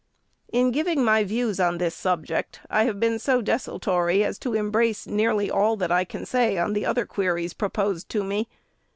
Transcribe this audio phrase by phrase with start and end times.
[0.51, 5.05] In giving my views on this subject, I have been so desultory as to embrace
[5.05, 8.47] nearly all that I can say on the other queries proposed to me.